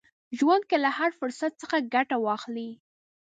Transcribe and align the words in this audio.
ژوند 0.37 0.63
کې 0.69 0.77
له 0.83 0.89
هر 0.97 1.09
فرصت 1.19 1.51
څخه 1.61 1.77
ګټه 1.93 2.17
واخلئ. 2.25 2.69